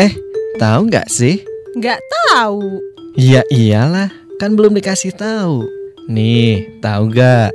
Eh, 0.00 0.16
tahu 0.56 0.88
nggak 0.88 1.12
sih? 1.12 1.44
Nggak 1.76 2.00
tahu. 2.32 2.80
Ya 3.20 3.44
iyalah, 3.52 4.08
kan 4.40 4.56
belum 4.56 4.72
dikasih 4.72 5.12
tahu. 5.12 5.68
Nih, 6.08 6.80
tahu 6.80 7.12
nggak? 7.12 7.52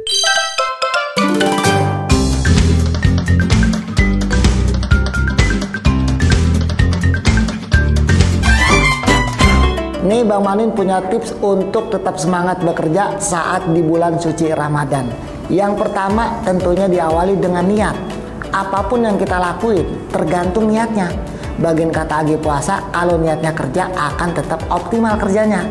Nih 10.06 10.22
Bang 10.22 10.46
Manin 10.46 10.70
punya 10.70 11.02
tips 11.02 11.34
untuk 11.42 11.90
tetap 11.90 12.22
semangat 12.22 12.62
bekerja 12.62 13.18
saat 13.18 13.66
di 13.74 13.82
bulan 13.82 14.22
suci 14.22 14.54
Ramadan. 14.54 15.10
Yang 15.50 15.82
pertama 15.82 16.46
tentunya 16.46 16.86
diawali 16.86 17.42
dengan 17.42 17.66
niat. 17.66 17.98
Apa 18.54 18.86
pun 18.86 19.02
yang 19.02 19.18
kita 19.18 19.34
lakuin 19.42 20.14
tergantung 20.14 20.70
niatnya. 20.70 21.10
Bagian 21.56 21.92
kata 21.92 22.26
agi 22.26 22.36
puasa 22.36 22.84
kalau 22.92 23.16
niatnya 23.16 23.56
kerja 23.56 23.88
akan 23.96 24.30
tetap 24.36 24.60
optimal 24.68 25.16
kerjanya. 25.16 25.68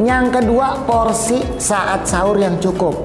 Yang 0.00 0.40
kedua 0.40 0.80
porsi 0.88 1.44
saat 1.60 2.08
sahur 2.08 2.40
yang 2.40 2.56
cukup. 2.56 3.04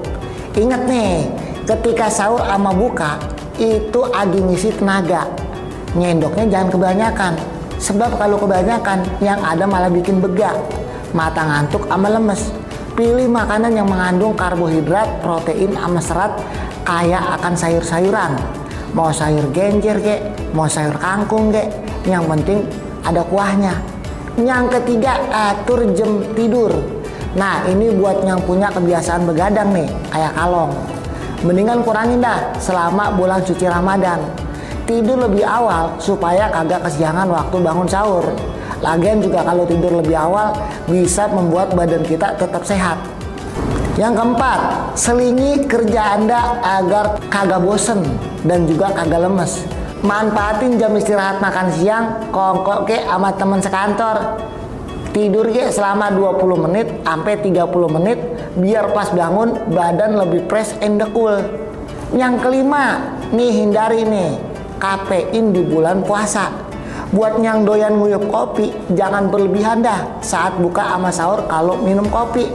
Ingat 0.56 0.88
nih, 0.88 1.28
ketika 1.68 2.08
sahur 2.08 2.40
sama 2.40 2.72
buka 2.72 3.20
itu 3.60 4.00
agi 4.12 4.40
ngisi 4.40 4.72
tenaga. 4.80 5.28
Nyendoknya 5.96 6.44
jangan 6.48 6.68
kebanyakan 6.72 7.34
Sebab 7.76 8.16
kalau 8.16 8.40
kebanyakan 8.40 9.04
yang 9.20 9.36
ada 9.44 9.68
malah 9.68 9.92
bikin 9.92 10.16
begak, 10.24 10.56
mata 11.12 11.44
ngantuk 11.44 11.84
sama 11.84 12.08
lemes. 12.08 12.48
Pilih 12.96 13.28
makanan 13.28 13.76
yang 13.76 13.84
mengandung 13.84 14.32
karbohidrat, 14.32 15.20
protein, 15.20 15.76
sama 15.76 16.00
serat 16.00 16.32
kaya 16.88 17.20
akan 17.36 17.52
sayur-sayuran. 17.52 18.32
Mau 18.96 19.12
sayur 19.12 19.44
genjer 19.52 20.00
kek, 20.00 20.20
mau 20.56 20.64
sayur 20.64 20.96
kangkung 20.96 21.52
kek, 21.52 21.68
yang 22.08 22.24
penting 22.24 22.64
ada 23.04 23.20
kuahnya. 23.28 23.76
Yang 24.40 24.80
ketiga, 24.80 25.20
atur 25.28 25.84
jam 25.92 26.24
tidur. 26.32 26.72
Nah, 27.36 27.60
ini 27.68 27.92
buat 27.92 28.24
yang 28.24 28.40
punya 28.40 28.72
kebiasaan 28.72 29.28
begadang 29.28 29.76
nih, 29.76 29.84
kayak 30.08 30.32
kalong. 30.32 30.72
Mendingan 31.44 31.84
kurangin 31.84 32.24
dah 32.24 32.40
selama 32.56 33.12
bulan 33.12 33.44
suci 33.44 33.68
Ramadan 33.68 34.16
tidur 34.86 35.18
lebih 35.18 35.42
awal 35.42 35.98
supaya 35.98 36.48
kagak 36.48 36.86
kesiangan 36.86 37.28
waktu 37.28 37.56
bangun 37.60 37.90
sahur. 37.90 38.24
Lagian 38.80 39.18
juga 39.20 39.42
kalau 39.42 39.66
tidur 39.66 39.92
lebih 39.98 40.14
awal 40.14 40.54
bisa 40.86 41.26
membuat 41.28 41.74
badan 41.74 42.06
kita 42.06 42.38
tetap 42.38 42.62
sehat. 42.62 42.96
Yang 43.96 44.12
keempat, 44.20 44.60
selingi 44.92 45.64
kerja 45.64 46.20
Anda 46.20 46.60
agar 46.60 47.16
kagak 47.32 47.64
bosen 47.64 48.04
dan 48.44 48.68
juga 48.68 48.92
kagak 48.92 49.24
lemes. 49.24 49.64
Manfaatin 50.04 50.76
jam 50.76 50.92
istirahat 51.00 51.40
makan 51.40 51.72
siang, 51.72 52.28
kongkok 52.28 52.84
ke 52.84 53.08
sama 53.08 53.32
teman 53.32 53.64
sekantor. 53.64 54.36
Tidur 55.16 55.48
ke 55.48 55.72
selama 55.72 56.12
20 56.12 56.64
menit 56.68 56.92
sampai 57.08 57.40
30 57.40 57.96
menit 57.96 58.20
biar 58.60 58.92
pas 58.92 59.08
bangun 59.16 59.64
badan 59.72 60.20
lebih 60.20 60.44
fresh 60.44 60.76
and 60.84 61.00
cool. 61.16 61.40
Yang 62.12 62.44
kelima, 62.44 63.16
nih 63.32 63.64
hindari 63.64 64.04
nih 64.04 64.36
kafein 64.76 65.56
di 65.56 65.64
bulan 65.64 66.04
puasa. 66.04 66.52
Buat 67.16 67.40
yang 67.40 67.64
doyan 67.64 67.96
nguyup 67.96 68.28
kopi, 68.28 68.76
jangan 68.92 69.32
berlebihan 69.32 69.80
dah 69.80 70.20
saat 70.20 70.52
buka 70.60 70.84
sama 70.84 71.08
sahur 71.08 71.48
kalau 71.48 71.80
minum 71.80 72.04
kopi. 72.12 72.52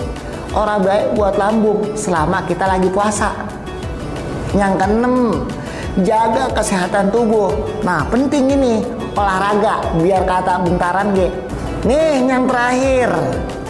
Orang 0.51 0.83
baik 0.83 1.15
buat 1.15 1.39
lambung 1.39 1.95
selama 1.95 2.43
kita 2.43 2.67
lagi 2.67 2.91
puasa. 2.91 3.31
Yang 4.51 4.83
keenem, 4.83 5.15
jaga 6.03 6.51
kesehatan 6.51 7.07
tubuh. 7.07 7.55
Nah, 7.87 8.03
penting 8.11 8.51
ini 8.51 8.83
olahraga 9.15 9.95
biar 9.95 10.27
kata 10.27 10.59
bentaran 10.59 11.15
ge. 11.15 11.31
Nih, 11.87 12.27
yang 12.27 12.51
terakhir, 12.51 13.15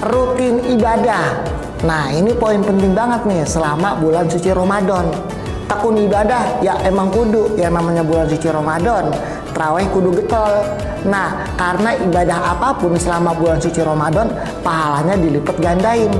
rutin 0.09 0.57
ibadah. 0.73 1.45
Nah, 1.85 2.09
ini 2.09 2.33
poin 2.33 2.65
penting 2.65 2.97
banget 2.97 3.29
nih 3.29 3.45
selama 3.45 4.01
bulan 4.01 4.25
suci 4.25 4.49
Ramadan 4.49 5.05
tekun 5.71 5.95
ibadah 6.03 6.59
ya 6.59 6.75
emang 6.83 7.07
kudu 7.15 7.55
yang 7.55 7.71
namanya 7.71 8.03
bulan 8.03 8.27
suci 8.27 8.51
Ramadan 8.51 9.07
terawih 9.55 9.87
kudu 9.95 10.11
getol 10.19 10.51
nah 11.07 11.47
karena 11.55 11.95
ibadah 11.95 12.59
apa 12.59 12.75
pun 12.75 12.99
selama 12.99 13.31
bulan 13.31 13.55
suci 13.63 13.79
Ramadan 13.79 14.27
pahalanya 14.67 15.15
dilipat 15.15 15.55
gandain 15.63 16.11